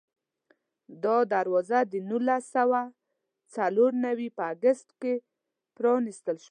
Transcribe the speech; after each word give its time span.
دا 1.03 1.17
دروازه 1.35 1.79
د 1.91 1.93
نولس 2.09 2.43
سوه 2.55 2.81
څلور 3.55 3.91
نوي 4.05 4.29
په 4.37 4.43
اګست 4.53 4.87
کې 5.01 5.13
پرانستل 5.77 6.35
شوه. 6.37 6.39